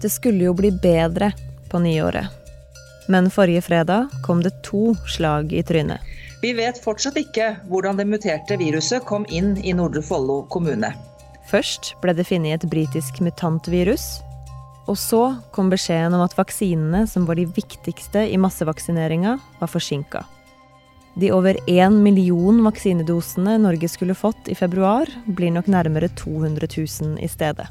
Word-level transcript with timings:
Det 0.00 0.10
skulle 0.10 0.44
jo 0.44 0.54
bli 0.56 0.70
bedre 0.72 1.32
på 1.70 1.78
nyåret. 1.78 2.26
Men 3.08 3.30
forrige 3.30 3.62
fredag 3.62 4.08
kom 4.22 4.42
det 4.42 4.62
to 4.62 4.94
slag 5.08 5.52
i 5.52 5.62
trynet. 5.62 6.00
Vi 6.40 6.54
vet 6.56 6.78
fortsatt 6.80 7.18
ikke 7.20 7.52
hvordan 7.68 7.98
det 8.00 8.06
muterte 8.08 8.56
viruset 8.56 9.04
kom 9.04 9.26
inn 9.28 9.56
i 9.60 9.74
Nordre 9.76 10.00
Follo 10.02 10.42
kommune. 10.48 10.94
Først 11.50 11.94
ble 12.00 12.14
det 12.16 12.24
funnet 12.30 12.60
et 12.60 12.70
britisk 12.70 13.20
mutantvirus. 13.20 14.22
Og 14.88 14.96
så 14.98 15.22
kom 15.52 15.68
beskjeden 15.70 16.16
om 16.16 16.24
at 16.24 16.36
vaksinene 16.38 17.04
som 17.10 17.26
var 17.28 17.36
de 17.36 17.44
viktigste 17.50 18.24
i 18.30 18.38
massevaksineringa, 18.40 19.36
var 19.60 19.70
forsinka. 19.70 20.24
De 21.20 21.32
over 21.34 21.58
én 21.68 22.00
million 22.02 22.62
vaksinedosene 22.64 23.58
Norge 23.60 23.90
skulle 23.90 24.14
fått 24.14 24.48
i 24.48 24.56
februar, 24.56 25.10
blir 25.26 25.52
nok 25.52 25.68
nærmere 25.68 26.08
200 26.16 26.70
000 26.78 27.18
i 27.20 27.28
stedet. 27.28 27.68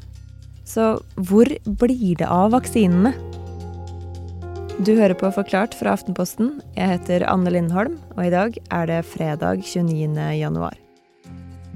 Så 0.70 1.00
hvor 1.18 1.48
blir 1.80 2.18
det 2.20 2.28
av 2.30 2.52
vaksinene? 2.54 3.10
Du 4.80 4.92
hører 4.94 5.16
på 5.18 5.28
Forklart 5.34 5.74
fra 5.76 5.96
Aftenposten. 5.96 6.60
Jeg 6.76 6.92
heter 6.94 7.24
Anne 7.28 7.50
Lindholm, 7.52 7.98
og 8.14 8.22
i 8.28 8.30
dag 8.32 8.54
er 8.70 8.86
det 8.88 9.00
fredag 9.10 9.64
29. 9.66 10.14
januar. 10.38 10.78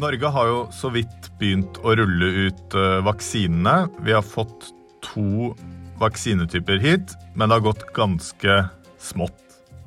Norge 0.00 0.30
har 0.36 0.50
jo 0.50 0.62
så 0.74 0.92
vidt 0.94 1.28
begynt 1.40 1.78
å 1.82 1.96
rulle 1.98 2.30
ut 2.46 2.78
uh, 2.78 3.02
vaksinene. 3.06 3.90
Vi 4.06 4.14
har 4.14 4.24
fått 4.26 4.70
to 5.04 5.52
vaksinetyper 6.00 6.78
hit, 6.82 7.18
men 7.34 7.50
det 7.50 7.58
har 7.58 7.66
gått 7.66 7.84
ganske 7.98 8.58
smått. 9.02 9.40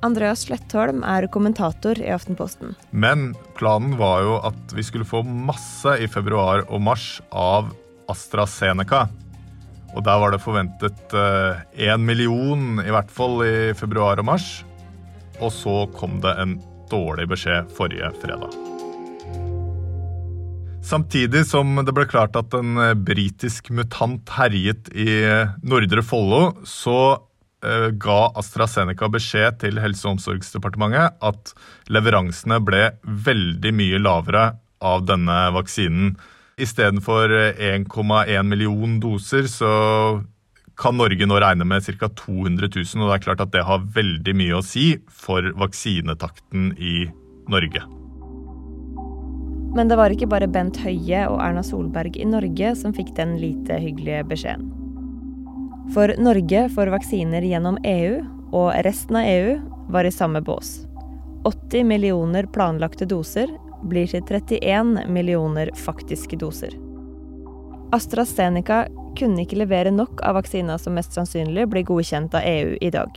Andreas 0.06 0.46
Slettholm 0.46 1.02
er 1.08 1.26
kommentator 1.34 1.98
i 1.98 2.12
Aftenposten. 2.14 2.76
Men 2.92 3.32
planen 3.58 3.96
var 3.98 4.22
jo 4.28 4.38
at 4.52 4.78
vi 4.78 4.86
skulle 4.86 5.08
få 5.08 5.24
masse 5.26 5.96
i 5.98 6.12
februar 6.12 6.68
og 6.68 6.84
mars 6.92 7.18
av 7.32 7.72
AstraZeneca. 8.12 9.08
Og 9.96 10.04
der 10.06 10.20
var 10.22 10.34
det 10.34 10.44
forventet 10.44 11.14
én 11.16 11.94
eh, 11.94 11.98
million, 11.98 12.82
i 12.84 12.92
hvert 12.94 13.12
fall 13.14 13.42
i 13.46 13.74
februar 13.78 14.20
og 14.20 14.28
mars. 14.30 14.48
Og 15.40 15.54
så 15.54 15.86
kom 15.96 16.20
det 16.24 16.34
en 16.42 16.58
dårlig 16.92 17.28
beskjed 17.32 17.72
forrige 17.78 18.12
fredag. 18.22 18.54
Samtidig 20.88 21.44
som 21.50 21.74
det 21.84 21.92
ble 21.96 22.06
klart 22.08 22.38
at 22.40 22.54
en 22.58 22.78
eh, 22.84 22.94
britisk 22.94 23.72
mutant 23.76 24.30
herjet 24.38 24.92
i 24.94 25.08
eh, 25.24 25.56
Nordre 25.64 26.06
Follo, 26.06 26.60
så 26.66 27.24
ga 27.58 28.18
AstraZeneca 28.38 29.08
beskjed 29.10 29.56
til 29.64 29.80
Helse- 29.82 30.06
og 30.06 30.14
omsorgsdepartementet 30.14 31.16
at 31.26 31.52
leveransene 31.90 32.60
ble 32.64 32.84
veldig 33.26 33.72
mye 33.74 33.98
lavere 33.98 34.44
av 34.86 35.08
denne 35.10 35.40
vaksinen. 35.56 36.14
Istedenfor 36.58 37.30
1,1 37.30 38.36
eh, 38.36 38.44
million 38.44 39.00
doser, 39.00 39.46
så 39.46 39.70
kan 40.78 40.98
Norge 40.98 41.26
nå 41.30 41.38
regne 41.38 41.66
med 41.70 41.86
ca. 41.86 42.10
200 42.10 42.70
000. 42.74 43.04
Og 43.04 43.12
det 43.12 43.18
er 43.18 43.26
klart 43.26 43.44
at 43.46 43.54
det 43.54 43.66
har 43.68 43.86
veldig 43.94 44.34
mye 44.38 44.58
å 44.58 44.66
si 44.66 44.88
for 45.06 45.46
vaksinetakten 45.58 46.72
i 46.82 46.96
Norge. 47.54 47.84
Men 49.78 49.92
det 49.92 50.00
var 50.00 50.10
ikke 50.10 50.30
bare 50.32 50.50
Bent 50.50 50.80
Høie 50.82 51.28
og 51.30 51.38
Erna 51.46 51.62
Solberg 51.62 52.18
i 52.18 52.26
Norge 52.26 52.74
som 52.80 52.96
fikk 52.96 53.14
den 53.20 53.36
lite 53.38 53.78
hyggelige 53.78 54.26
beskjeden. 54.32 54.72
For 55.94 56.10
Norge 56.18 56.66
får 56.74 56.90
vaksiner 56.92 57.46
gjennom 57.46 57.78
EU, 57.86 58.18
og 58.58 58.74
resten 58.88 59.20
av 59.20 59.30
EU 59.30 59.54
var 59.94 60.10
i 60.10 60.12
samme 60.12 60.42
bås. 60.42 60.88
80 61.46 61.86
millioner 61.86 62.50
planlagte 62.50 63.06
doser 63.08 63.54
blir 63.86 64.08
til 64.10 64.24
31 64.24 65.08
millioner 65.12 65.72
faktiske 65.78 66.40
doser. 66.40 66.74
AstraZeneca 67.96 68.86
kunne 69.18 69.44
ikke 69.46 69.62
levere 69.62 69.94
nok 69.94 70.22
av 70.26 70.38
vaksina 70.38 70.78
som 70.82 70.98
mest 70.98 71.16
sannsynlig 71.16 71.68
blir 71.72 71.88
godkjent 71.88 72.36
av 72.38 72.46
EU 72.46 72.76
i 72.82 72.92
dag. 72.94 73.10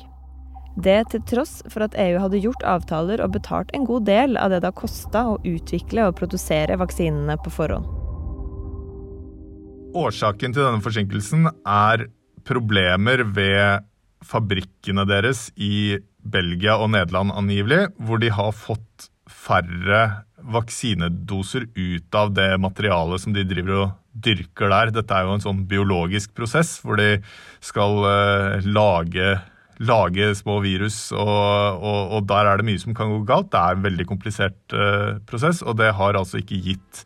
Det 0.81 1.01
til 1.13 1.23
tross 1.27 1.59
for 1.69 1.85
at 1.85 1.97
EU 1.99 2.21
hadde 2.23 2.41
gjort 2.41 2.63
avtaler 2.65 3.21
og 3.25 3.35
betalt 3.35 3.73
en 3.77 3.85
god 3.89 4.07
del 4.07 4.39
av 4.41 4.53
det 4.53 4.63
det 4.63 4.71
har 4.71 4.79
kosta 4.79 5.25
å 5.33 5.41
utvikle 5.43 6.07
og 6.09 6.17
produsere 6.21 6.79
vaksinene 6.81 7.37
på 7.43 7.53
forhånd. 7.53 7.89
Årsaken 9.99 10.55
til 10.55 10.63
denne 10.63 10.85
forsinkelsen 10.85 11.49
er 11.67 12.07
problemer 12.47 13.25
ved 13.35 13.87
fabrikkene 14.25 15.05
deres 15.09 15.49
i 15.59 15.99
Belgia 16.21 16.77
og 16.79 16.93
Nederland 16.95 17.35
angivelig, 17.35 17.89
hvor 17.99 18.21
de 18.23 18.31
har 18.31 18.55
fått 18.55 19.11
færre 19.31 20.27
vaksinedoser 20.43 21.67
ut 21.75 22.17
av 22.17 22.33
det 22.35 22.55
materialet 22.61 23.23
som 23.23 23.35
de 23.35 23.45
driver 23.47 23.77
og 23.85 23.93
dyrker 24.13 24.73
der. 24.73 24.93
Dette 24.95 25.15
er 25.15 25.27
jo 25.27 25.37
en 25.37 25.45
sånn 25.45 25.63
biologisk 25.71 26.35
prosess 26.37 26.79
hvor 26.85 27.01
de 27.01 27.21
skal 27.65 28.03
uh, 28.05 28.67
lage, 28.67 29.37
lage, 29.79 30.33
små 30.41 30.59
virus, 30.65 30.99
og, 31.15 31.31
og, 31.79 32.17
og, 32.17 32.27
der 32.31 32.51
er 32.51 32.61
det 32.61 32.69
mye 32.71 32.83
som 32.83 32.97
kan 32.97 33.13
gå 33.13 33.23
galt. 33.29 33.53
Det 33.53 33.63
er 33.63 33.79
en 33.79 33.87
veldig 33.87 34.09
komplisert 34.11 34.77
uh, 34.77 35.17
prosess, 35.31 35.63
og 35.63 35.79
det 35.81 35.93
har 35.99 36.19
altså 36.19 36.43
ikke 36.43 36.63
gitt 36.67 37.05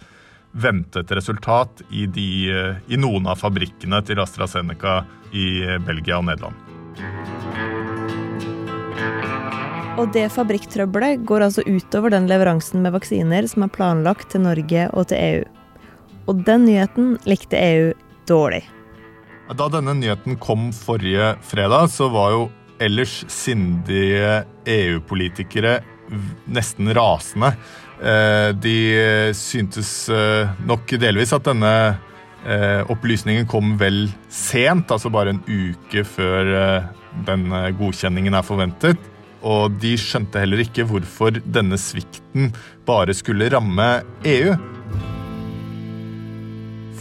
ventet 0.55 1.11
resultat 1.11 1.83
i, 1.91 2.06
de, 2.06 2.28
uh, 2.55 2.83
i 2.89 3.01
noen 3.01 3.27
av 3.31 3.43
fabrikkene 3.43 4.03
til 4.06 4.22
AstraZeneca 4.22 5.03
i 5.34 5.49
Belgia 5.83 6.21
og 6.22 6.28
Nederland. 6.31 7.34
Og 9.94 10.09
det 10.10 10.25
fabrikktrøbbelet 10.34 11.21
går 11.22 11.44
altså 11.47 11.62
utover 11.71 12.10
den 12.10 12.25
leveransen 12.27 12.82
med 12.82 12.97
vaksiner 12.97 13.47
som 13.47 13.62
er 13.62 13.71
planlagt 13.71 14.32
til 14.32 14.43
Norge 14.43 14.88
og 14.91 15.06
til 15.12 15.21
EU. 15.22 15.44
Og 16.27 16.41
den 16.49 16.65
nyheten 16.66 17.12
likte 17.31 17.60
EU 17.60 17.93
dårlig. 18.27 18.65
Da 19.54 19.69
denne 19.71 19.94
nyheten 19.94 20.41
kom 20.43 20.72
forrige 20.75 21.37
fredag, 21.47 21.93
så 21.94 22.09
var 22.10 22.34
jo 22.34 22.43
ellers 22.83 23.21
sindige 23.31 24.43
EU-politikere 24.66 25.77
nesten 26.50 26.91
rasende. 26.97 27.54
Eh, 28.03 28.50
de 28.59 28.77
syntes 29.38 29.94
eh, 30.10 30.50
nok 30.66 30.91
delvis 30.99 31.37
at 31.38 31.47
denne 31.47 31.75
eh, 32.43 32.83
opplysningen 32.91 33.47
kom 33.47 33.77
vel 33.78 34.09
sent, 34.27 34.91
altså 34.91 35.12
bare 35.15 35.37
en 35.37 35.44
uke 35.47 36.03
før 36.03 36.54
den 37.28 37.47
godkjenningen 37.78 38.34
er 38.34 38.43
forventet 38.43 39.13
og 39.44 39.77
de 39.82 39.94
skjønte 40.00 40.41
heller 40.41 40.62
ikke 40.65 40.87
hvorfor 40.88 41.37
denne 41.44 41.78
svikten 41.81 42.53
bare 42.88 43.15
skulle 43.16 43.50
ramme 43.53 43.88
EU. 44.27 44.55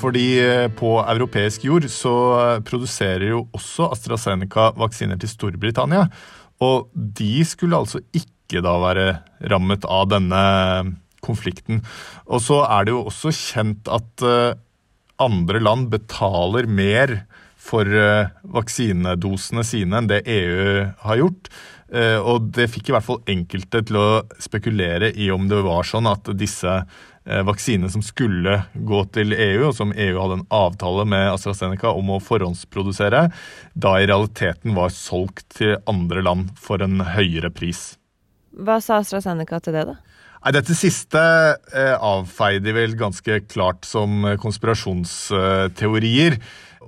Fordi 0.04 0.26
eh, 0.44 0.68
på 0.76 0.98
europeisk 1.00 1.64
jord 1.70 1.88
så 1.92 2.16
produserer 2.68 3.30
jo 3.30 3.46
også 3.56 3.88
AstraZeneca 3.96 4.74
vaksiner 4.76 5.20
til 5.20 5.32
Storbritannia. 5.32 6.10
Og 6.64 6.90
de 6.94 7.38
skulle 7.48 7.80
altså 7.80 8.04
ikke 8.12 8.62
da 8.64 8.76
være 8.84 9.08
rammet 9.52 9.88
av 9.88 10.10
denne 10.12 10.44
konflikten. 11.24 11.80
Og 12.28 12.44
så 12.44 12.64
er 12.68 12.86
det 12.86 12.94
jo 12.94 13.06
også 13.08 13.32
kjent 13.32 13.88
at 13.92 14.26
eh, 14.28 14.60
andre 15.24 15.62
land 15.64 15.88
betaler 15.94 16.68
mer 16.68 17.22
for 17.64 17.88
eh, 17.88 18.32
vaksinedosene 18.56 19.64
sine 19.68 20.02
enn 20.02 20.12
det 20.12 20.24
EU 20.28 20.84
har 21.06 21.22
gjort. 21.22 21.50
Eh, 21.94 22.18
og 22.18 22.48
det 22.56 22.72
fikk 22.74 22.90
i 22.90 22.94
hvert 22.96 23.06
fall 23.06 23.20
enkelte 23.30 23.84
til 23.86 23.98
å 24.02 24.08
spekulere 24.42 25.12
i 25.14 25.30
om 25.34 25.46
det 25.50 25.60
var 25.62 25.86
sånn 25.86 26.08
at 26.10 26.32
disse 26.40 26.72
eh, 26.74 27.42
vaksinene 27.46 27.92
som 27.94 28.02
skulle 28.06 28.56
gå 28.74 29.02
til 29.14 29.36
EU, 29.36 29.68
og 29.68 29.76
som 29.78 29.94
EU 29.94 30.16
hadde 30.18 30.40
en 30.40 30.48
avtale 30.58 31.06
med 31.10 31.30
AstraZeneca 31.36 31.92
om 31.94 32.16
å 32.16 32.24
forhåndsprodusere, 32.24 33.28
da 33.78 33.92
i 34.00 34.08
realiteten 34.10 34.74
var 34.78 34.90
solgt 34.96 35.46
til 35.60 35.78
andre 35.90 36.26
land 36.26 36.50
for 36.58 36.82
en 36.82 37.06
høyere 37.14 37.54
pris. 37.54 37.94
Hva 38.58 38.80
sa 38.82 38.98
AstraZeneca 39.04 39.62
til 39.62 39.78
det, 39.78 39.86
da? 39.92 39.98
Nei, 40.44 40.52
Dette 40.58 40.74
siste 40.76 41.22
eh, 41.22 41.94
avfeide 41.94 42.66
de 42.66 42.74
vel 42.76 42.98
ganske 42.98 43.38
klart 43.54 43.86
som 43.86 44.26
konspirasjonsteorier. 44.42 46.42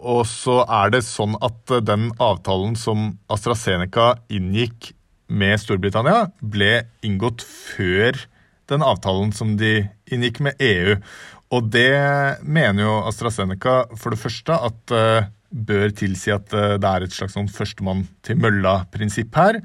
Og 0.05 0.25
så 0.27 0.59
er 0.65 0.97
det 0.97 1.05
sånn 1.05 1.37
at 1.45 1.77
den 1.85 2.09
avtalen 2.21 2.75
som 2.77 3.11
AstraZeneca 3.31 4.15
inngikk 4.33 4.94
med 5.27 5.59
Storbritannia, 5.61 6.29
ble 6.41 6.85
inngått 7.05 7.43
før 7.45 8.17
den 8.69 8.85
avtalen 8.85 9.33
som 9.35 9.55
de 9.59 9.85
inngikk 10.11 10.41
med 10.45 10.61
EU. 10.63 10.97
Og 11.53 11.69
det 11.73 11.93
mener 12.41 12.85
jo 12.85 12.99
AstraZeneca 13.09 13.83
for 13.99 14.13
det 14.13 14.21
første 14.21 14.57
at 14.67 14.93
uh, 14.95 15.27
bør 15.49 15.93
tilsi 15.95 16.33
at 16.33 16.49
uh, 16.57 16.75
det 16.81 16.89
er 16.89 17.05
et 17.05 17.13
slags 17.15 17.35
sånn 17.37 17.51
førstemann 17.51 18.05
til 18.25 18.39
mølla-prinsipp 18.41 19.37
her. 19.37 19.61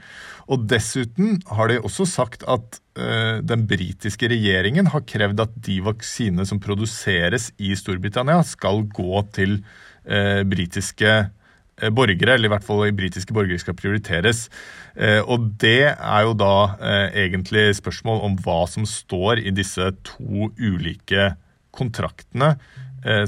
Og 0.52 0.68
dessuten 0.70 1.40
har 1.48 1.70
de 1.70 1.80
også 1.80 2.06
sagt 2.08 2.44
at 2.44 2.80
uh, 3.00 3.40
den 3.40 3.64
britiske 3.70 4.28
regjeringen 4.30 4.92
har 4.92 5.06
krevd 5.08 5.46
at 5.46 5.56
de 5.68 5.80
vaksinene 5.88 6.46
som 6.48 6.60
produseres 6.62 7.50
i 7.58 7.72
Storbritannia, 7.78 8.42
skal 8.46 8.84
gå 8.92 9.24
til 9.36 9.60
britiske 10.50 11.10
Eh, 11.10 11.26
borgere, 11.88 12.34
eller 12.34 12.50
i 12.50 12.52
hvert 12.52 12.66
fall 12.66 12.84
britiske 12.96 13.34
borgere, 13.36 13.60
skal 13.62 13.78
prioriteres. 13.78 14.48
Eh, 14.94 15.20
og 15.24 15.54
det 15.62 15.94
er 15.94 16.26
jo 16.26 16.36
da 16.36 16.54
eh, 16.76 17.24
egentlig 17.24 17.70
spørsmål 17.80 18.20
om 18.28 18.36
hva 18.44 18.60
som 18.68 18.86
står 18.88 19.40
i 19.40 19.54
disse 19.56 19.88
to 20.04 20.50
ulike 20.60 21.32
kontraktene 21.74 22.56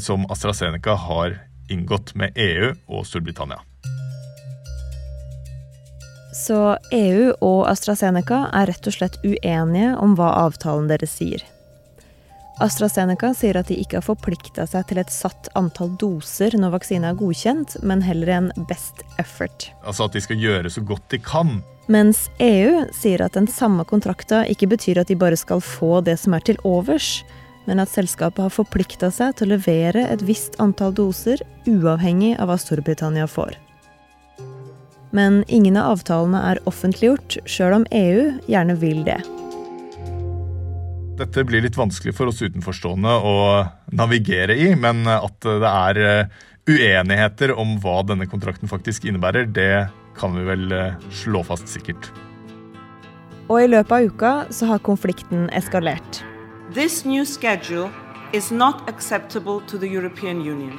som 0.02 0.26
AstraZeneca 0.28 0.98
har 1.00 1.38
inngått 1.72 2.10
med 2.18 2.36
EU 2.36 2.74
og 2.92 3.06
Storbritannia. 3.08 3.62
Så 6.32 6.76
EU 6.92 7.32
og 7.44 7.66
AstraZeneca 7.68 8.46
er 8.56 8.70
rett 8.72 8.86
og 8.88 8.94
slett 8.96 9.18
uenige 9.24 9.94
om 10.00 10.16
hva 10.16 10.30
avtalen 10.46 10.88
deres 10.88 11.12
sier. 11.20 11.44
AstraZeneca 12.60 13.32
sier 13.34 13.56
at 13.56 13.70
de 13.70 13.78
ikke 13.80 13.98
har 13.98 14.04
forplikta 14.04 14.66
seg 14.68 14.84
til 14.90 15.00
et 15.00 15.12
satt 15.12 15.48
antall 15.58 15.94
doser 16.00 16.54
når 16.58 16.74
vaksina 16.76 17.12
er 17.12 17.18
godkjent, 17.18 17.78
men 17.82 18.04
heller 18.04 18.32
en 18.34 18.50
best 18.68 19.00
effort. 19.22 19.70
Altså 19.86 20.08
at 20.08 20.16
de 20.16 20.24
skal 20.24 20.40
gjøre 20.42 20.72
så 20.72 20.84
godt 20.84 21.06
de 21.14 21.22
kan. 21.22 21.60
Mens 21.90 22.28
EU 22.42 22.84
sier 22.94 23.24
at 23.24 23.34
den 23.34 23.48
samme 23.50 23.86
kontrakta 23.88 24.44
ikke 24.50 24.68
betyr 24.70 25.00
at 25.02 25.10
de 25.10 25.18
bare 25.18 25.38
skal 25.40 25.64
få 25.64 26.00
det 26.04 26.18
som 26.20 26.36
er 26.36 26.44
til 26.46 26.60
overs, 26.68 27.22
men 27.66 27.82
at 27.82 27.90
selskapet 27.90 28.42
har 28.42 28.54
forplikta 28.54 29.10
seg 29.14 29.36
til 29.38 29.48
å 29.48 29.56
levere 29.56 30.06
et 30.10 30.22
visst 30.26 30.58
antall 30.62 30.94
doser, 30.94 31.42
uavhengig 31.66 32.34
av 32.38 32.50
hva 32.50 32.58
Storbritannia 32.58 33.28
får. 33.30 33.56
Men 35.12 35.42
ingen 35.48 35.76
av 35.76 35.98
avtalene 35.98 36.40
er 36.52 36.62
offentliggjort, 36.70 37.42
sjøl 37.44 37.82
om 37.82 37.86
EU 37.92 38.32
gjerne 38.48 38.78
vil 38.80 39.04
det. 39.06 39.20
Dette 41.22 41.44
blir 41.46 41.62
litt 41.62 41.76
vanskelig 41.78 42.16
for 42.18 42.32
oss 42.32 42.40
utenforstående 42.42 43.12
å 43.22 43.34
navigere 43.94 44.56
i, 44.58 44.72
men 44.74 45.04
at 45.06 45.38
det 45.44 45.68
er 45.70 46.00
eh, 46.02 46.40
uenigheter 46.66 47.52
om 47.54 47.76
hva 47.82 48.00
denne 48.06 48.26
kontrakten 48.26 48.70
faktisk 48.70 49.06
innebærer, 49.06 49.46
det 49.46 49.86
kan 50.18 50.34
vi 50.34 50.42
vel 50.48 50.72
eh, 50.74 50.96
slå 51.14 51.44
fast 51.46 51.70
sikkert. 51.70 52.10
Og 53.46 53.60
i 53.62 53.68
løpet 53.70 53.94
av 53.94 54.08
uka 54.10 54.32
så 54.50 54.72
har 54.72 54.82
konflikten 54.82 55.46
eskalert. 55.54 56.24
This 56.74 57.04
new 57.04 57.24
schedule 57.24 57.90
is 58.32 58.50
not 58.50 58.88
acceptable 58.90 59.60
to 59.68 59.78
the 59.78 59.86
European 59.86 60.40
Union. 60.40 60.78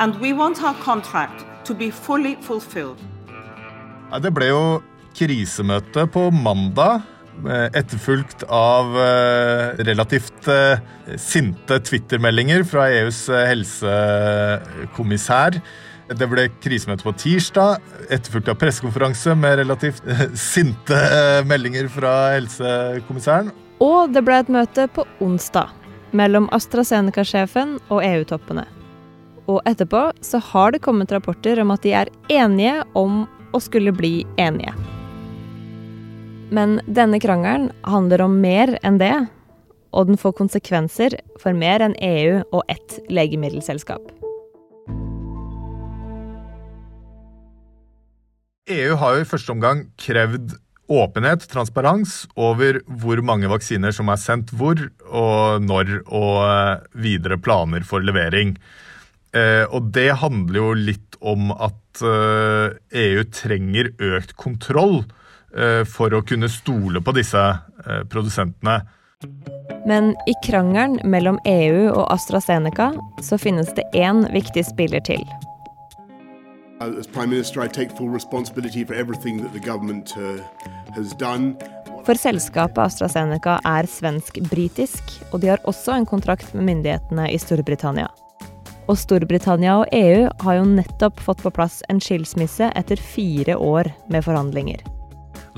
And 0.00 0.20
we 0.20 0.32
want 0.32 0.62
our 0.62 0.74
contract 0.84 1.46
to 1.64 1.74
be 1.74 1.90
fully 1.90 2.36
fulfilled. 2.42 3.00
Det 4.22 4.32
ble 4.32 4.52
jo 4.52 4.62
krisemøte 5.16 6.06
på 6.12 6.28
mandag, 6.32 7.00
etterfulgt 7.46 8.42
av 8.48 9.02
eh, 9.02 9.84
relativt 9.86 10.48
eh, 10.50 10.78
sinte 11.20 11.78
Twitter-meldinger 11.80 12.64
fra 12.66 12.88
EUs 12.90 13.28
helsekommissær. 13.30 15.60
Det 16.08 16.28
ble 16.30 16.48
krisemøte 16.64 17.04
på 17.04 17.12
tirsdag, 17.20 17.82
etterfulgt 18.08 18.48
av 18.48 18.56
pressekonferanse 18.60 19.34
med 19.36 19.58
relativt 19.60 20.02
sinte 20.52 20.98
meldinger 21.46 21.88
fra 21.92 22.14
helsekommissæren. 22.38 23.52
Og 23.84 24.14
det 24.14 24.24
ble 24.26 24.40
et 24.40 24.50
møte 24.50 24.88
på 24.90 25.04
onsdag 25.22 25.68
mellom 26.16 26.48
AstraZeneca-sjefen 26.56 27.76
og 27.92 28.00
EU-toppene. 28.02 28.64
Og 29.48 29.60
etterpå 29.68 30.08
så 30.24 30.40
har 30.50 30.72
det 30.72 30.82
kommet 30.84 31.12
rapporter 31.12 31.60
om 31.62 31.70
at 31.76 31.84
de 31.84 31.92
er 31.96 32.08
enige 32.32 32.80
om 32.98 33.26
å 33.52 33.60
skulle 33.64 33.92
bli 33.96 34.26
enige. 34.40 34.97
Men 36.50 36.78
denne 36.88 37.20
krangelen 37.20 37.68
handler 37.84 38.22
om 38.24 38.38
mer 38.40 38.78
enn 38.86 38.96
det, 39.00 39.14
og 39.92 40.08
den 40.08 40.20
får 40.20 40.36
konsekvenser 40.38 41.18
for 41.40 41.56
mer 41.56 41.84
enn 41.84 41.96
EU 42.00 42.40
og 42.52 42.62
ett 42.72 42.98
legemiddelselskap. 43.12 44.14
EU 48.68 48.96
har 49.00 49.16
jo 49.16 49.24
i 49.24 49.28
første 49.28 49.52
omgang 49.52 49.86
krevd 50.00 50.56
åpenhet, 50.88 51.44
transparens, 51.52 52.22
over 52.36 52.80
hvor 52.88 53.20
mange 53.24 53.48
vaksiner 53.52 53.92
som 53.92 54.08
er 54.08 54.20
sendt 54.20 54.52
hvor, 54.56 54.80
og 55.08 55.64
når, 55.64 55.98
og 56.06 56.36
eh, 56.48 56.86
videre 56.96 57.36
planer 57.40 57.84
for 57.84 58.04
levering. 58.04 58.56
Eh, 59.36 59.64
og 59.68 59.92
det 59.92 60.10
handler 60.22 60.62
jo 60.62 60.72
litt 60.88 61.18
om 61.20 61.52
at 61.52 62.00
EU 62.00 62.72
eh, 62.96 63.20
e 63.20 63.28
trenger 63.36 63.92
økt 64.00 64.36
kontroll 64.40 65.02
for 65.88 66.12
å 66.12 66.20
kunne 66.28 66.48
stole 66.52 67.00
på 67.00 67.14
disse 67.16 67.40
produsentene. 68.12 68.82
Men 69.88 70.12
i 70.26 70.34
krangelen 70.44 71.00
mellom 71.10 71.38
EU 71.48 71.88
og 71.88 72.04
AstraZeneca 72.12 72.92
så 73.24 73.38
finnes 73.40 73.70
det 73.74 73.86
én 73.96 74.26
viktig 74.34 74.66
spiller 74.68 75.00
til. 75.00 75.22
Uh. 76.78 77.02
For 82.06 82.20
selskapet 82.20 82.78
AstraZeneca 82.84 83.56
er 83.66 83.88
svensk-britisk, 83.90 85.02
og 85.32 85.40
de 85.42 85.50
har 85.50 85.64
også 85.64 85.96
en 85.96 86.06
kontrakt 86.06 86.54
med 86.54 86.68
myndighetene 86.68 87.26
i 87.32 87.40
Storbritannia. 87.42 88.06
Og 88.88 88.96
Storbritannia 88.96 89.80
og 89.80 89.90
EU 89.92 90.28
har 90.44 90.60
jo 90.60 90.68
nettopp 90.68 91.18
fått 91.20 91.42
på 91.42 91.52
plass 91.58 91.82
en 91.90 92.00
skilsmisse 92.00 92.70
etter 92.78 93.02
fire 93.02 93.58
år 93.58 93.90
med 94.12 94.24
forhandlinger. 94.24 94.97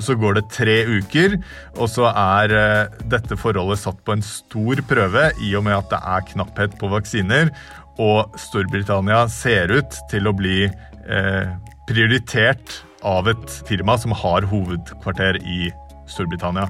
Så 0.00 0.16
går 0.16 0.38
det 0.38 0.46
tre 0.52 0.76
uker, 0.88 1.36
og 1.76 1.90
så 1.92 2.08
er 2.08 2.54
uh, 2.56 3.00
dette 3.12 3.36
forholdet 3.38 3.82
satt 3.82 4.00
på 4.06 4.16
en 4.16 4.24
stor 4.24 4.80
prøve 4.88 5.28
i 5.44 5.52
og 5.58 5.66
med 5.66 5.76
at 5.76 5.90
det 5.92 6.00
er 6.00 6.28
knapphet 6.32 6.78
på 6.80 6.88
vaksiner, 6.92 7.52
og 8.00 8.38
Storbritannia 8.40 9.26
ser 9.32 9.72
ut 9.74 9.98
til 10.08 10.28
å 10.30 10.32
bli 10.36 10.62
eh, 10.64 11.50
prioritert 11.88 12.80
av 13.04 13.28
et 13.28 13.56
firma 13.68 13.96
som 14.00 14.14
har 14.16 14.46
hovedkvarter 14.48 15.40
i 15.44 15.68
Storbritannia. 16.08 16.68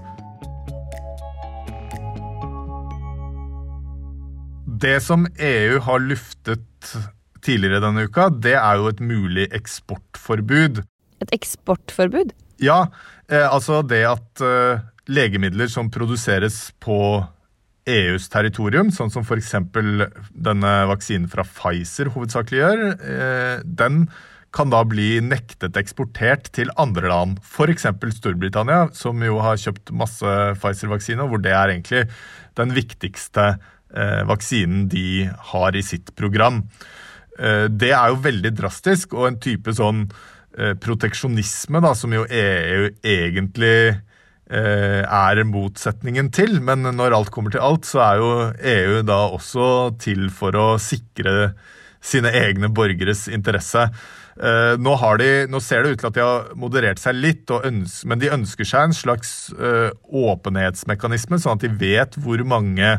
Det 4.80 4.96
som 5.04 5.26
EU 5.36 5.80
har 5.84 6.02
luftet 6.08 6.94
tidligere 7.44 7.82
denne 7.84 8.06
uka, 8.08 8.30
det 8.32 8.56
er 8.56 8.80
jo 8.80 8.88
et 8.88 9.02
mulig 9.04 9.46
eksportforbud. 9.56 10.80
Et 11.20 11.34
eksportforbud? 11.36 12.32
Ja, 12.60 12.84
eh, 13.30 13.46
altså 13.46 13.80
det 13.86 14.02
at 14.08 14.44
eh, 14.44 14.82
legemidler 15.10 15.70
som 15.72 15.90
produseres 15.92 16.70
på 16.82 17.22
EUs 17.90 18.28
territorium, 18.30 18.90
sånn 18.92 19.10
som 19.12 19.24
f.eks. 19.24 19.54
denne 20.30 20.74
vaksinen 20.90 21.30
fra 21.32 21.46
Pfizer 21.48 22.12
hovedsakelig 22.14 22.60
gjør, 22.60 22.84
eh, 23.00 23.56
den 23.64 24.04
kan 24.54 24.70
da 24.72 24.82
bli 24.86 25.20
nektet 25.22 25.78
eksportert 25.78 26.50
til 26.56 26.72
andre 26.80 27.10
land, 27.10 27.38
f.eks. 27.42 27.86
Storbritannia, 28.16 28.88
som 28.98 29.22
jo 29.22 29.38
har 29.42 29.60
kjøpt 29.62 29.92
masse 29.94 30.32
Pfizer-vaksine, 30.58 31.26
hvor 31.30 31.42
det 31.42 31.54
er 31.54 31.70
egentlig 31.70 32.06
den 32.58 32.74
viktigste 32.74 33.52
eh, 33.94 34.22
vaksinen 34.28 34.88
de 34.90 35.28
har 35.52 35.78
i 35.78 35.84
sitt 35.86 36.10
program. 36.18 36.64
Eh, 37.38 37.68
det 37.70 37.92
er 37.94 38.10
jo 38.10 38.24
veldig 38.26 38.52
drastisk, 38.58 39.14
og 39.14 39.30
en 39.30 39.40
type 39.42 39.74
sånn 39.76 40.08
proteksjonisme 40.82 41.80
da, 41.82 41.94
som 41.94 42.12
jo 42.14 42.24
EU 42.26 42.88
egentlig 43.06 43.74
eh, 44.50 45.02
er 45.04 45.42
motsetningen 45.46 46.30
til. 46.34 46.58
Men 46.64 46.84
når 46.96 47.16
alt 47.16 47.32
kommer 47.34 47.54
til 47.54 47.64
alt, 47.64 47.88
så 47.88 48.02
er 48.04 48.22
jo 48.22 48.32
EU 48.74 49.02
da 49.06 49.20
også 49.30 49.68
til 50.02 50.28
for 50.34 50.58
å 50.58 50.70
sikre 50.82 51.52
sine 52.00 52.32
egne 52.32 52.72
borgeres 52.72 53.28
interesse. 53.28 53.90
Uh, 54.40 54.72
nå, 54.80 54.94
de, 55.20 55.26
nå, 55.52 55.58
ser 55.60 55.82
det 55.84 55.90
ut 55.90 56.00
til 56.00 56.08
at 56.08 56.14
de 56.16 56.22
har 56.24 56.46
moderert 56.56 57.00
seg 57.02 57.18
litt, 57.18 57.50
ønsker, 57.50 58.08
men 58.08 58.22
de 58.22 58.30
ønsker 58.32 58.64
seg 58.64 58.86
en 58.86 58.94
slags 58.96 59.32
åpenhetsmekanisme, 59.52 61.36
sånn 61.42 61.58
at 61.58 61.66
de 61.66 61.74
vet 61.82 62.16
hvor 62.24 62.40
mange 62.48 62.94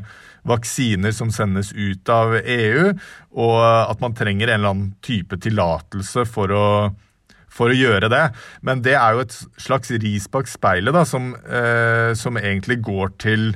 vaksiner 0.48 1.16
som 1.16 1.32
sendes 1.34 1.72
ut 1.74 2.12
av 2.14 2.36
EU, 2.42 2.92
og 3.42 3.58
at 3.64 4.04
man 4.04 4.14
trenger 4.18 4.52
en 4.52 4.60
eller 4.60 4.76
annen 4.76 4.92
type 5.02 5.40
tillatelse 5.42 6.28
for 6.30 6.54
å, 6.54 6.68
for 7.52 7.72
å 7.72 7.78
gjøre 7.78 8.10
det. 8.12 8.24
Men 8.66 8.84
det 8.86 8.96
er 8.98 9.18
jo 9.18 9.26
et 9.26 9.36
slags 9.62 9.92
ris 9.92 10.30
bak 10.32 10.50
speilet 10.50 10.96
da, 10.96 11.04
som, 11.08 11.34
eh, 11.36 12.14
som 12.18 12.40
egentlig 12.40 12.82
går 12.86 13.14
til 13.22 13.52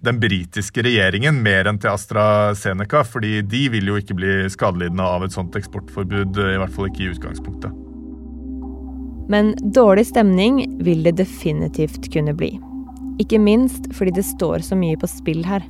den 0.00 0.16
britiske 0.20 0.80
regjeringen 0.84 1.42
mer 1.44 1.68
enn 1.68 1.78
til 1.80 1.92
AstraZeneca, 1.92 3.02
fordi 3.04 3.42
de 3.44 3.66
vil 3.74 3.90
jo 3.92 3.98
ikke 4.00 4.16
bli 4.16 4.32
skadelidende 4.52 5.04
av 5.04 5.26
et 5.26 5.36
sånt 5.36 5.56
eksportforbud, 5.60 6.40
i 6.40 6.56
hvert 6.60 6.72
fall 6.72 6.88
ikke 6.88 7.04
i 7.04 7.10
utgangspunktet. 7.12 7.74
Men 9.30 9.52
dårlig 9.76 10.08
stemning 10.08 10.64
vil 10.82 11.04
det 11.06 11.18
definitivt 11.20 12.08
kunne 12.14 12.34
bli. 12.34 12.54
Ikke 13.22 13.38
minst 13.38 13.90
fordi 13.94 14.16
det 14.16 14.24
står 14.26 14.64
så 14.66 14.78
mye 14.78 14.98
på 14.98 15.10
spill 15.10 15.44
her. 15.46 15.62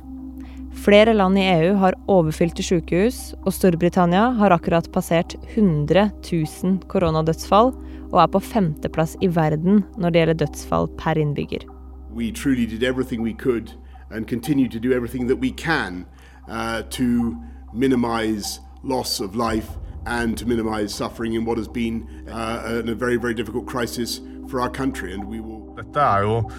Flere 0.73 1.13
land 1.13 1.37
i 1.37 1.43
EU 1.45 1.73
har 1.77 1.97
overfylte 2.09 2.63
sykehus, 2.63 3.33
og 3.45 3.53
Storbritannia 3.53 4.31
har 4.39 4.53
akkurat 4.55 4.87
passert 4.93 5.35
100 5.53 6.09
000 6.31 6.79
koronadødsfall 6.89 7.73
og 8.11 8.17
er 8.23 8.31
på 8.31 8.39
femteplass 8.39 9.17
i 9.21 9.27
verden 9.27 9.83
når 9.97 10.09
det 10.09 10.21
gjelder 10.21 10.39
dødsfall 10.45 10.87
per 10.97 11.19
innbygger. 11.19 11.67
We 12.15 12.31
truly 12.31 12.65
did 12.65 12.83
everything 12.83 13.21
we 13.21 13.33
could 13.33 13.75
and 14.09 14.27
continue 14.27 14.67
to 14.69 14.79
do 14.79 14.91
everything 14.91 15.27
that 15.27 15.39
we 15.39 15.51
can 15.51 16.05
uh, 16.49 16.81
to 16.89 17.35
minimize 17.73 18.59
loss 18.83 19.19
of 19.21 19.35
life 19.35 19.69
and 20.05 20.37
to 20.37 20.45
minimize 20.45 20.93
suffering 20.93 21.35
in 21.35 21.45
what 21.45 21.57
has 21.57 21.67
been 21.67 22.07
uh, 22.27 22.81
a 22.87 22.95
very, 22.95 23.17
very 23.17 23.33
difficult 23.33 23.67
crisis 23.67 24.21
for 24.49 24.59
our 24.59 24.69
country. 24.69 25.13
And 25.13 25.27
we 25.27 25.39
will... 25.39 25.75
Dette 25.75 25.99
er 25.99 26.21
jo 26.21 26.51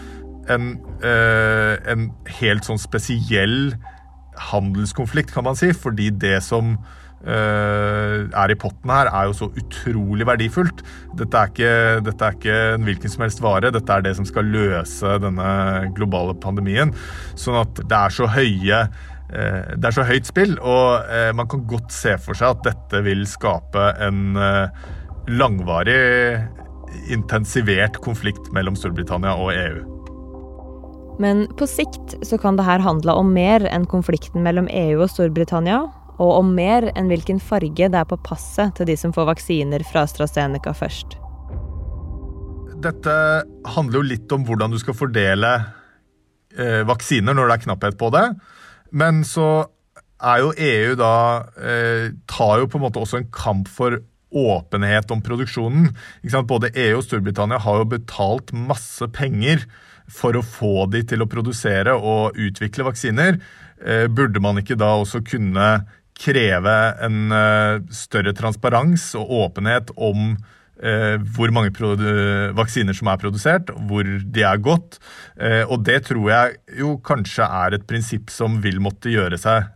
en, 0.49 0.79
uh, 1.03 1.77
en 1.93 2.13
helt 2.41 2.65
sånn 2.65 2.81
spesiell 2.81 3.75
handelskonflikt, 4.51 5.33
kan 5.35 5.47
man 5.47 5.59
si, 5.59 5.73
fordi 5.77 6.11
det 6.23 6.39
som 6.45 6.75
uh, 6.77 8.19
er 8.27 8.53
i 8.53 8.59
potten 8.59 8.93
her, 8.93 9.11
er 9.13 9.29
jo 9.29 9.37
så 9.37 9.49
utrolig 9.51 10.27
verdifullt. 10.29 10.83
Dette 11.19 11.39
er, 11.39 11.53
ikke, 11.53 11.73
dette 12.09 12.27
er 12.27 12.39
ikke 12.39 12.59
en 12.77 12.89
hvilken 12.89 13.13
som 13.13 13.27
helst 13.27 13.43
vare, 13.45 13.73
dette 13.75 13.95
er 13.97 14.05
det 14.07 14.17
som 14.19 14.29
skal 14.29 14.51
løse 14.53 15.17
denne 15.23 15.49
globale 15.97 16.37
pandemien. 16.43 16.95
Sånn 17.39 17.61
at 17.63 17.83
det 17.83 17.99
er 17.99 18.17
så 18.17 18.31
høye 18.33 18.83
uh, 18.89 19.63
det 19.77 19.87
er 19.89 19.97
så 19.97 20.09
høyt 20.09 20.29
spill, 20.29 20.59
og 20.61 21.07
uh, 21.09 21.31
man 21.37 21.51
kan 21.51 21.67
godt 21.69 21.95
se 21.95 22.17
for 22.21 22.39
seg 22.39 22.57
at 22.57 22.67
dette 22.73 23.05
vil 23.07 23.25
skape 23.29 23.93
en 24.03 24.37
langvarig, 25.31 26.43
intensivert 27.15 27.97
konflikt 28.05 28.51
mellom 28.53 28.75
Storbritannia 28.77 29.37
og 29.39 29.55
EU. 29.55 30.02
Men 31.21 31.45
på 31.59 31.67
sikt 31.69 32.17
så 32.25 32.39
kan 32.41 32.57
det 32.57 32.65
her 32.67 32.83
handle 32.85 33.15
om 33.21 33.33
mer 33.35 33.65
enn 33.69 33.85
konflikten 33.89 34.45
mellom 34.45 34.69
EU 34.73 35.03
og 35.03 35.11
Storbritannia, 35.13 35.83
og 36.23 36.31
om 36.39 36.53
mer 36.57 36.89
enn 36.95 37.11
hvilken 37.11 37.41
farge 37.43 37.89
det 37.91 37.99
er 37.99 38.09
på 38.09 38.21
passet 38.25 38.75
til 38.79 38.89
de 38.89 38.97
som 38.99 39.13
får 39.15 39.29
vaksiner 39.33 39.85
fra 39.89 40.07
AstraZeneca 40.07 40.75
først. 40.77 41.19
Dette 42.83 43.15
handler 43.75 44.01
jo 44.01 44.09
litt 44.15 44.33
om 44.35 44.47
hvordan 44.47 44.73
du 44.73 44.79
skal 44.81 44.97
fordele 44.99 45.53
eh, 46.57 46.83
vaksiner 46.89 47.37
når 47.37 47.49
det 47.49 47.57
er 47.57 47.65
knapphet 47.67 47.99
på 48.01 48.11
det. 48.15 48.25
Men 48.93 49.23
så 49.27 49.67
er 50.23 50.43
jo 50.43 50.55
EU 50.55 50.97
da 50.99 51.13
eh, 51.59 52.09
Tar 52.31 52.63
jo 52.63 52.69
på 52.71 52.79
en 52.79 52.87
måte 52.87 53.03
også 53.03 53.21
en 53.21 53.31
kamp 53.35 53.71
for 53.71 54.01
åpenhet 54.33 55.11
om 55.13 55.23
produksjonen. 55.25 55.91
Både 56.49 56.73
EU 56.73 56.99
og 56.99 57.07
Storbritannia 57.07 57.61
har 57.61 57.83
jo 57.83 57.91
betalt 57.93 58.53
masse 58.57 59.07
penger 59.15 59.67
for 60.13 60.37
å 60.37 60.45
få 60.45 60.87
de 60.93 61.03
til 61.09 61.25
å 61.25 61.31
produsere 61.31 61.95
og 61.97 62.39
utvikle 62.41 62.87
vaksiner. 62.91 63.39
Eh, 63.83 64.07
burde 64.13 64.43
man 64.43 64.61
ikke 64.61 64.79
da 64.79 64.95
også 65.01 65.23
kunne 65.27 65.69
kreve 66.23 66.75
en 67.03 67.35
eh, 67.35 67.79
større 67.95 68.35
transparens 68.37 69.09
og 69.19 69.33
åpenhet 69.41 69.91
om 69.97 70.35
eh, 70.83 71.17
hvor 71.35 71.53
mange 71.55 71.73
vaksiner 72.59 72.97
som 72.97 73.11
er 73.11 73.23
produsert, 73.23 73.73
hvor 73.89 74.07
de 74.07 74.47
er 74.47 74.63
gått. 74.63 75.01
Og 75.73 75.79
det 75.87 76.03
tror 76.07 76.29
jeg 76.31 76.79
jo 76.79 76.97
kanskje 77.05 77.47
er 77.47 77.77
et 77.77 77.87
prinsipp 77.89 78.31
som 78.31 78.61
vil 78.63 78.79
måtte 78.83 79.11
gjøre 79.13 79.39
seg 79.41 79.71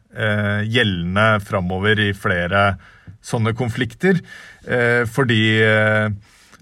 gjeldende 0.72 1.42
framover 1.44 1.98
i 2.00 2.12
flere 2.16 2.76
sånne 3.24 3.52
konflikter. 3.58 4.20
Fordi 5.12 5.42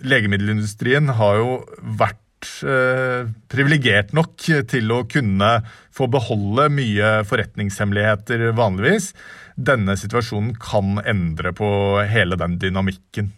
legemiddelindustrien 0.03 1.13
har 1.21 1.39
jo 1.39 1.53
vært 2.01 2.24
eh, 2.67 3.31
privilegert 3.51 4.13
nok 4.17 4.35
til 4.71 4.93
å 4.95 5.05
kunne 5.11 5.51
få 5.95 6.09
beholde 6.13 6.69
mye 6.75 7.15
forretningshemmeligheter 7.29 8.51
vanligvis. 8.57 9.13
Denne 9.55 9.97
situasjonen 9.99 10.57
kan 10.61 10.99
endre 11.07 11.55
på 11.57 11.69
hele 12.11 12.39
den 12.41 12.59
dynamikken. 12.63 13.33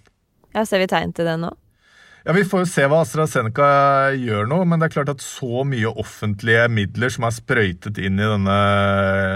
Ja, 0.57 0.65
Ser 0.65 0.81
vi 0.81 0.89
tegn 0.89 1.13
til 1.17 1.29
det 1.29 1.37
nå? 1.43 1.53
Ja, 2.27 2.33
Vi 2.35 2.43
får 2.43 2.65
jo 2.65 2.67
se 2.67 2.87
hva 2.91 3.05
AstraZeneca 3.05 3.67
gjør 4.19 4.49
nå, 4.51 4.57
men 4.67 4.81
det 4.81 4.89
er 4.89 4.95
klart 4.97 5.11
at 5.13 5.23
så 5.23 5.63
mye 5.69 5.93
offentlige 6.03 6.65
midler 6.75 7.13
som 7.15 7.29
er 7.29 7.37
sprøytet 7.37 8.01
inn 8.03 8.19
i 8.19 8.27
denne 8.27 8.57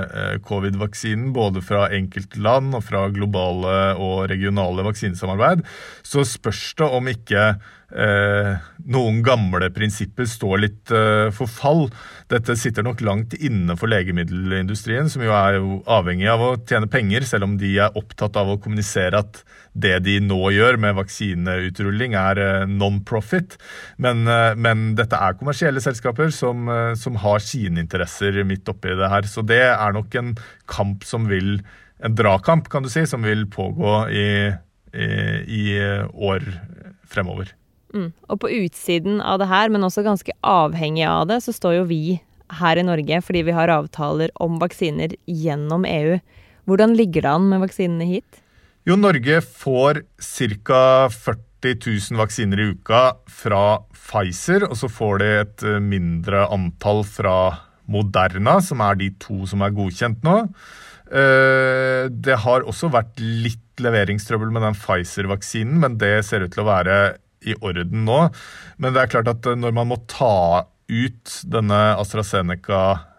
eh, 0.09 0.39
covid-vaksinen, 0.43 1.29
både 1.37 1.63
fra 1.63 1.85
enkeltland 1.95 2.75
og 2.75 2.83
fra 2.89 3.05
globale 3.15 3.77
og 3.95 4.25
regionale 4.33 4.83
vaksinesamarbeid, 4.89 5.63
så 6.03 6.27
spørs 6.27 6.65
det 6.81 6.91
om 6.99 7.13
ikke 7.15 7.45
noen 7.91 9.21
gamle 9.27 9.71
prinsipper 9.75 10.29
står 10.29 10.63
litt 10.63 10.93
eh, 10.95 11.29
for 11.35 11.51
fall. 11.51 11.89
Dette 12.31 12.57
sitter 12.59 12.85
nok 12.87 13.03
langt 13.05 13.35
inne 13.39 13.77
for 13.79 13.91
legemiddelindustrien, 13.91 15.11
som 15.11 15.25
jo 15.25 15.35
er 15.37 15.59
jo 15.59 15.81
avhengig 15.91 16.29
av 16.31 16.45
å 16.45 16.53
tjene 16.59 16.91
penger, 16.91 17.27
selv 17.29 17.49
om 17.49 17.57
de 17.61 17.75
er 17.83 17.99
opptatt 17.99 18.39
av 18.41 18.53
å 18.53 18.59
kommunisere 18.63 19.21
at 19.21 19.43
det 19.73 20.01
de 20.07 20.17
nå 20.25 20.39
gjør 20.55 20.81
med 20.83 20.97
vaksineutrulling, 20.99 22.17
er 22.19 22.41
eh, 22.43 22.71
non-profit. 22.71 23.59
Men, 24.03 24.25
eh, 24.31 24.57
men, 24.59 24.91
dette 24.99 25.19
er 25.19 25.39
kommersielle 25.39 25.83
selskaper 25.83 26.33
som, 26.35 26.67
eh, 26.71 26.95
som 26.99 27.21
har 27.23 27.45
sine 27.45 27.83
interesser 27.83 28.43
midt 28.47 28.71
oppi 28.71 28.97
det 28.99 29.13
her. 29.13 29.29
Så 29.31 29.47
det 29.47 29.63
er 29.71 29.95
nok 29.97 30.15
en 30.19 30.35
kamp 30.71 31.07
som 31.07 31.31
vil 31.31 31.61
En 32.01 32.15
dragkamp, 32.17 32.71
kan 32.73 32.81
du 32.81 32.89
si, 32.89 33.03
som 33.05 33.21
vil 33.21 33.43
pågå 33.45 34.09
i, 34.09 34.29
i, 34.97 35.09
i 35.53 35.65
år 36.17 36.47
fremover. 37.05 37.51
Mm. 37.95 38.11
Og 38.31 38.41
på 38.43 38.51
utsiden 38.63 39.21
av 39.21 39.41
det 39.43 39.49
her, 39.51 39.71
men 39.73 39.85
også 39.87 40.05
ganske 40.07 40.35
avhengig 40.47 41.07
av 41.09 41.27
det, 41.31 41.41
så 41.45 41.55
står 41.55 41.81
jo 41.81 41.89
vi 41.91 42.03
her 42.61 42.81
i 42.81 42.87
Norge 42.87 43.21
fordi 43.23 43.45
vi 43.47 43.55
har 43.55 43.71
avtaler 43.73 44.33
om 44.43 44.59
vaksiner 44.63 45.15
gjennom 45.27 45.87
EU. 45.87 46.19
Hvordan 46.71 46.95
ligger 46.99 47.27
det 47.27 47.35
an 47.35 47.49
med 47.51 47.63
vaksinene 47.65 48.07
hit? 48.09 48.43
Jo, 48.89 48.97
Norge 48.97 49.41
får 49.45 50.05
ca. 50.19 50.83
40 51.13 51.77
000 52.11 52.21
vaksiner 52.21 52.61
i 52.63 52.69
uka 52.73 53.01
fra 53.29 53.65
Pfizer, 53.93 54.65
og 54.65 54.79
så 54.81 54.89
får 54.89 55.19
de 55.21 55.33
et 55.43 55.65
eh, 55.69 55.83
mindre 55.83 56.47
antall 56.49 57.03
fra 57.05 57.35
Moderna, 57.91 58.61
som 58.65 58.81
er 58.85 58.97
de 58.97 59.11
to 59.21 59.43
som 59.51 59.61
er 59.67 59.75
godkjent 59.77 60.25
nå. 60.25 60.37
Eh, 61.11 62.07
det 62.09 62.39
har 62.47 62.65
også 62.65 62.89
vært 62.95 63.21
litt 63.21 63.83
leveringstrøbbel 63.83 64.53
med 64.55 64.65
den 64.65 64.79
Pfizer-vaksinen, 64.79 65.77
men 65.83 65.99
det 66.01 66.21
ser 66.27 66.47
ut 66.47 66.55
til 66.55 66.65
å 66.65 66.71
være 66.71 66.97
i 67.47 67.57
orden 67.61 68.05
nå. 68.07 68.21
Men 68.79 68.95
det 68.95 69.05
er 69.05 69.13
klart 69.15 69.31
at 69.33 69.49
når 69.59 69.77
man 69.77 69.93
må 69.93 70.01
ta 70.11 70.67
ut 70.91 71.37
denne 71.47 71.79
AstraZeneca 72.01 72.83
Eh, 72.91 73.10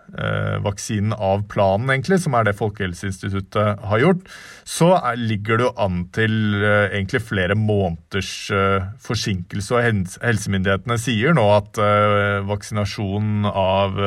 vaksinen 0.63 1.13
av 1.15 1.45
planen, 1.51 1.89
egentlig, 1.93 2.19
som 2.23 2.35
er 2.35 2.47
det 2.47 2.57
Folkehelseinstituttet 2.59 3.85
har 3.91 4.01
gjort, 4.03 4.25
så 4.67 4.93
ligger 5.17 5.59
det 5.59 5.67
jo 5.67 5.73
an 5.83 6.01
til 6.15 6.33
eh, 6.61 6.93
egentlig 6.93 7.23
flere 7.25 7.57
måneders 7.57 8.33
eh, 8.55 8.89
forsinkelse. 9.03 9.75
Og 9.75 9.85
helsemyndighetene 10.23 10.99
sier 11.01 11.35
nå 11.37 11.45
at 11.55 11.79
vaksinasjonen 12.47 13.47
av 13.47 13.97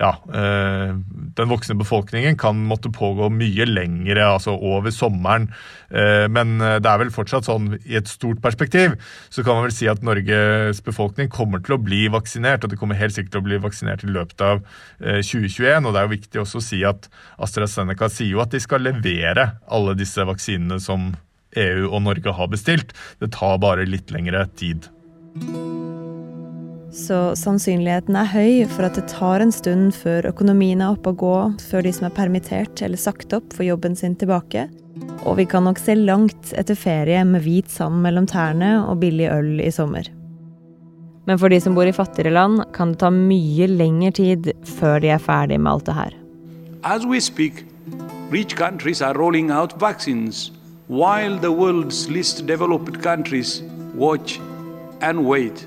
ja, 0.00 0.10
den 0.26 1.50
voksne 1.50 1.76
befolkningen 1.78 2.36
kan 2.40 2.58
måtte 2.68 2.90
pågå 2.92 3.28
mye 3.32 3.66
lengre, 3.68 4.24
altså 4.26 4.56
over 4.56 4.92
sommeren. 4.94 5.46
Men 5.90 6.56
det 6.58 6.90
er 6.90 7.00
vel 7.00 7.12
fortsatt 7.14 7.46
sånn 7.46 7.76
i 7.84 7.96
et 7.98 8.10
stort 8.10 8.40
perspektiv 8.42 8.96
så 9.30 9.44
kan 9.44 9.58
man 9.58 9.68
vel 9.68 9.76
si 9.76 9.88
at 9.90 10.02
Norges 10.04 10.82
befolkning 10.84 11.30
kommer 11.32 11.62
til 11.64 11.76
å 11.76 11.80
bli 11.82 12.04
vaksinert, 12.12 12.66
og 12.66 12.72
de 12.72 12.80
kommer 12.80 12.98
helt 12.98 13.14
sikkert 13.16 13.36
til 13.36 13.44
å 13.44 13.48
bli 13.48 13.60
vaksinert 13.62 14.04
i 14.04 14.12
løpet 14.14 14.44
av 14.44 14.64
2021. 15.24 15.88
Og 15.88 15.94
det 15.94 16.00
er 16.00 16.08
jo 16.08 16.14
viktig 16.14 16.42
også 16.44 16.60
å 16.60 16.66
si 16.68 16.80
at 16.86 17.08
AstraZeneca 17.42 18.10
sier 18.12 18.36
jo 18.36 18.42
at 18.44 18.54
de 18.54 18.62
skal 18.62 18.84
levere 18.86 19.54
alle 19.66 19.96
disse 19.98 20.24
vaksinene 20.24 20.80
som 20.82 21.12
EU 21.56 21.88
og 21.90 22.02
Norge 22.06 22.34
har 22.34 22.50
bestilt. 22.52 22.94
Det 23.22 23.32
tar 23.34 23.60
bare 23.62 23.86
litt 23.88 24.12
lengre 24.14 24.46
tid. 24.58 24.88
Så 26.94 27.18
sannsynligheten 27.34 28.14
er 28.14 28.30
høy 28.30 28.52
for 28.70 28.86
at 28.86 28.94
det 28.94 29.08
tar 29.10 29.42
en 29.42 29.52
stund 29.54 29.96
før 29.98 30.28
økonomien 30.30 30.78
er 30.78 30.94
oppe 30.94 31.10
å 31.10 31.18
gå, 31.18 31.36
før 31.58 31.82
de 31.82 31.90
som 31.96 32.06
er 32.06 32.14
permittert 32.14 32.84
eller 32.86 33.00
sagt 33.00 33.34
opp, 33.34 33.50
får 33.56 33.72
jobben 33.72 33.98
sin 33.98 34.14
tilbake. 34.18 34.68
Og 35.26 35.40
vi 35.40 35.48
kan 35.50 35.66
nok 35.66 35.80
se 35.82 35.96
langt 35.98 36.52
etter 36.54 36.78
ferie 36.78 37.24
med 37.26 37.42
hvit 37.42 37.72
sand 37.72 37.98
mellom 38.04 38.30
tærne 38.30 38.76
og 38.84 39.00
billig 39.02 39.26
øl 39.32 39.56
i 39.64 39.72
sommer. 39.74 40.13
Men 41.24 41.38
for 41.40 41.48
de 41.48 41.60
som 41.60 41.74
bor 41.76 41.88
i 41.88 41.94
fattigere 41.96 42.34
land, 42.34 42.64
kan 42.76 42.92
det 42.92 43.00
ta 43.00 43.10
mye 43.12 43.68
lengre 43.70 44.12
tid 44.12 44.50
før 44.76 45.00
de 45.00 45.12
er 45.14 45.22
ferdig 45.22 45.60
med 45.60 45.72
alt 45.72 45.86
det 45.88 45.96
her. 45.96 46.16
As 46.84 47.06
we 47.08 47.20
speak, 47.20 47.64
rich 48.30 48.56
countries 48.56 49.00
are 49.00 49.16
rolling 49.16 49.50
out 49.50 49.72
vaccines, 49.80 50.50
while 50.88 51.38
the 51.40 51.52
world's 51.52 52.10
least 52.10 52.46
developed 52.46 53.02
countries 53.02 53.62
watch 53.96 54.40
and 55.00 55.24
wait. 55.24 55.66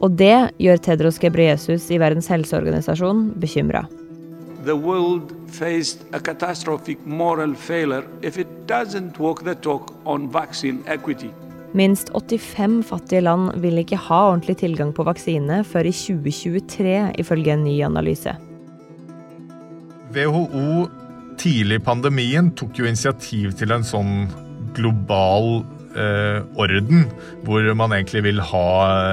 Og 0.00 0.18
det 0.18 0.50
gjør 0.60 0.80
Tedros 0.82 1.18
Gebreyesus 1.18 1.90
i 1.90 1.98
Verdens 1.98 2.28
helseorganisasjon 2.30 3.32
bekymra. 3.40 3.86
The 4.64 4.76
world 4.76 5.32
faced 5.48 6.06
a 6.12 6.20
catastrophic 6.20 6.98
moral 7.04 7.54
failure 7.54 8.04
if 8.22 8.38
it 8.38 8.48
doesn't 8.66 9.18
walk 9.18 9.44
the 9.44 9.54
talk 9.54 9.92
on 10.04 10.30
vaccine 10.32 10.82
equity. 10.86 11.30
Minst 11.74 12.12
85 12.14 12.82
fattige 12.86 13.24
land 13.26 13.56
vil 13.62 13.80
ikke 13.82 13.98
ha 13.98 14.20
ordentlig 14.30 14.60
tilgang 14.60 14.92
på 14.94 15.06
vaksine 15.08 15.64
før 15.66 15.88
i 15.90 15.94
2023, 15.94 16.98
ifølge 17.18 17.56
en 17.56 17.64
ny 17.66 17.80
analyse. 17.82 18.34
WHO 20.14 20.84
tidlig 21.40 21.80
i 21.80 21.82
pandemien 21.82 22.52
tok 22.54 22.78
jo 22.78 22.86
initiativ 22.86 23.56
til 23.58 23.74
en 23.74 23.86
sånn 23.86 24.12
global 24.76 25.64
eh, 25.98 26.46
orden, 26.62 27.08
hvor 27.42 27.66
man 27.74 27.96
egentlig 27.96 28.22
vil 28.28 28.38
ha 28.52 28.68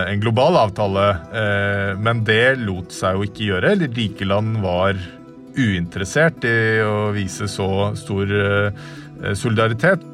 en 0.05 0.21
global 0.21 0.59
avtale. 0.61 1.07
Eh, 1.33 1.89
men 1.97 2.21
det 2.29 2.59
lot 2.61 2.93
seg 2.93 3.17
jo 3.17 3.25
ikke 3.25 3.49
gjøre. 3.49 3.73
Rike 3.89 4.29
land 4.29 4.61
var 4.61 5.01
uinteressert 5.57 6.45
i 6.45 6.55
å 6.85 7.09
vise 7.17 7.49
så 7.49 7.91
stor 7.97 8.37
eh, 8.37 8.87
solidaritet. 9.33 10.10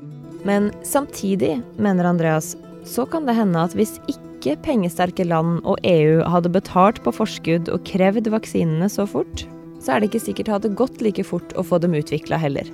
Men 0.48 0.72
samtidig, 0.88 1.60
mener 1.76 2.08
Andreas, 2.08 2.56
så 2.88 3.06
kan 3.06 3.28
det 3.28 3.36
hende 3.36 3.60
at 3.60 3.76
hvis 3.76 3.98
ikke 4.08 4.56
pengesterke 4.64 5.26
land 5.28 5.60
og 5.68 5.80
EU 5.84 6.22
hadde 6.24 6.52
betalt 6.54 7.02
på 7.04 7.12
forskudd 7.12 7.68
og 7.74 7.84
krevd 7.90 8.30
vaksinene 8.32 8.88
så 8.92 9.04
fort, 9.10 9.44
så 9.84 9.94
er 9.94 10.00
det 10.00 10.12
ikke 10.12 10.24
sikkert 10.24 10.48
det 10.48 10.56
hadde 10.56 10.78
gått 10.80 11.02
like 11.04 11.26
fort 11.28 11.52
å 11.60 11.66
få 11.68 11.82
dem 11.84 11.98
utvikla 12.00 12.40
heller. 12.42 12.70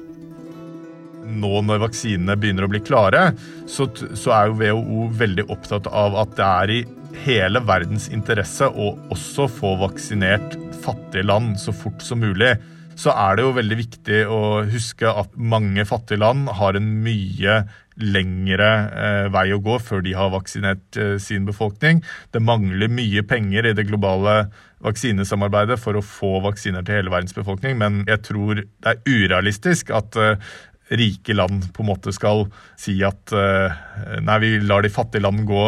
nå 1.23 1.61
når 1.63 1.79
vaksinene 1.85 2.35
begynner 2.37 2.67
å 2.67 2.69
bli 2.69 2.81
klare, 2.83 3.31
så, 3.65 3.87
så 4.13 4.33
er 4.35 4.49
jo 4.49 4.57
WHO 4.59 5.05
veldig 5.17 5.45
opptatt 5.55 5.87
av 5.87 6.17
at 6.19 6.35
det 6.37 6.49
er 6.49 6.73
i 6.73 6.79
hele 7.23 7.61
verdens 7.63 8.09
interesse 8.11 8.67
å 8.67 8.91
også 9.13 9.47
få 9.49 9.73
vaksinert 9.81 10.57
fattige 10.83 11.25
land 11.25 11.55
så 11.61 11.73
fort 11.73 12.03
som 12.05 12.21
mulig. 12.21 12.51
Så 12.99 13.13
er 13.13 13.37
det 13.37 13.45
jo 13.45 13.55
veldig 13.55 13.77
viktig 13.79 14.19
å 14.29 14.41
huske 14.69 15.09
at 15.09 15.33
mange 15.37 15.85
fattige 15.89 16.21
land 16.21 16.51
har 16.59 16.77
en 16.77 16.89
mye 17.05 17.63
lengre 18.01 18.69
eh, 18.89 19.27
vei 19.33 19.47
å 19.53 19.61
gå 19.61 19.77
før 19.81 20.01
de 20.05 20.15
har 20.17 20.31
vaksinert 20.33 20.97
eh, 20.97 21.15
sin 21.21 21.45
befolkning. 21.45 22.01
Det 22.33 22.41
mangler 22.41 22.89
mye 22.89 23.21
penger 23.29 23.69
i 23.69 23.75
det 23.77 23.85
globale 23.89 24.47
vaksinesamarbeidet 24.83 25.77
for 25.79 25.97
å 25.97 26.05
få 26.05 26.39
vaksiner 26.43 26.85
til 26.85 26.99
hele 26.99 27.13
verdens 27.13 27.35
befolkning, 27.37 27.77
men 27.79 28.01
jeg 28.09 28.23
tror 28.27 28.63
det 28.63 28.95
er 28.95 29.03
urealistisk 29.05 29.93
at 29.95 30.17
eh, 30.19 30.53
rike 30.93 31.35
land 31.37 31.69
på 31.73 31.83
en 31.83 31.91
måte 31.93 32.13
skal 32.15 32.47
si 32.79 32.97
at 33.05 33.33
eh, 33.33 33.77
nei, 34.21 34.37
vi 34.43 34.53
lar 34.65 34.83
de 34.83 34.91
fattige 34.93 35.23
land 35.23 35.45
gå 35.49 35.65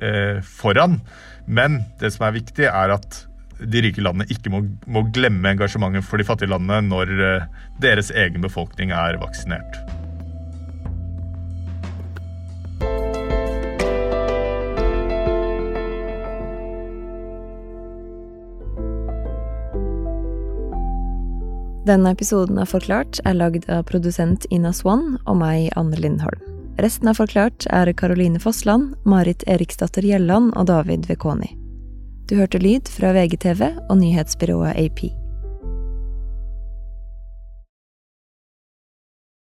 eh, 0.00 0.40
foran. 0.40 1.00
Men 1.44 1.82
det 2.00 2.14
som 2.14 2.28
er 2.28 2.38
viktig, 2.38 2.68
er 2.70 2.94
at 2.96 3.24
de 3.66 3.84
rike 3.84 4.04
landene 4.04 4.28
ikke 4.32 4.52
må, 4.52 4.62
må 4.86 5.04
glemme 5.14 5.54
engasjementet 5.54 6.06
for 6.06 6.20
de 6.20 6.28
fattige 6.28 6.52
landene 6.52 6.82
når 6.88 7.12
eh, 7.18 7.50
deres 7.82 8.12
egen 8.14 8.44
befolkning 8.44 8.94
er 8.94 9.20
vaksinert. 9.22 9.82
Denne 21.84 22.14
episoden 22.14 22.56
av 22.56 22.70
Forklart 22.72 23.18
er 23.28 23.36
lagd 23.36 23.66
av 23.68 23.82
produsent 23.90 24.46
Ina 24.48 24.72
Swan 24.72 25.18
og 25.28 25.36
meg, 25.42 25.68
Anne 25.76 25.98
Lindholm. 26.00 26.40
Resten 26.80 27.10
av 27.12 27.20
Forklart 27.20 27.68
er 27.70 27.92
Caroline 27.92 28.40
Fossland, 28.40 28.94
Marit 29.04 29.44
Eriksdatter 29.46 30.02
Gjelland 30.02 30.56
og 30.56 30.72
David 30.72 31.04
Vekoni. 31.12 31.52
Du 32.24 32.38
hørte 32.40 32.58
lyd 32.58 32.88
fra 32.88 33.12
VGTV 33.12 33.62
og 33.90 33.98
nyhetsbyrået 34.00 34.72
AP. 34.80 35.23